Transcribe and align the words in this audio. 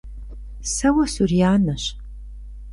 Сэ 0.73 0.87
уэ 0.95 1.05
сурианэщ! 1.13 1.83